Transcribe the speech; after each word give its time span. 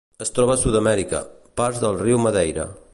Es 0.25 0.31
troba 0.37 0.53
a 0.55 0.61
Sud-amèrica: 0.61 1.21
parts 1.63 1.85
del 1.85 2.03
riu 2.05 2.25
Madeira. 2.27 2.67